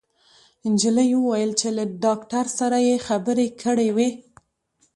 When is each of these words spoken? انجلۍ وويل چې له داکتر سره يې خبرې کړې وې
انجلۍ 0.65 1.09
وويل 1.19 1.51
چې 1.59 1.67
له 1.77 1.83
داکتر 2.05 2.45
سره 2.59 2.77
يې 2.87 2.95
خبرې 3.07 3.47
کړې 3.61 3.89
وې 3.95 4.09